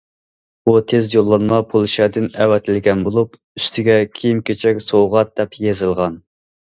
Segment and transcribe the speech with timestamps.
[0.67, 6.17] بۇ تېز يوللانما پولشادىن ئەۋەتىلگەن بولۇپ، ئۈستىگە« كىيىم- كېچەك، سوۋغات» دەپ يېزىلغان.